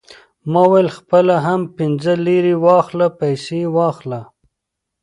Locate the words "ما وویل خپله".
0.51-1.35